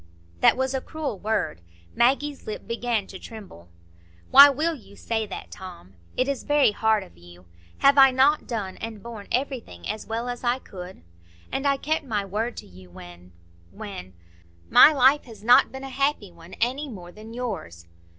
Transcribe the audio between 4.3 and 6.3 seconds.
"Why will you say that, Tom? It